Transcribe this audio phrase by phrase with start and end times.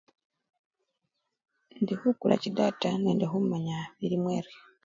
[1.77, 4.61] Indi khukula chidata nende khumanya bili mu-eriya.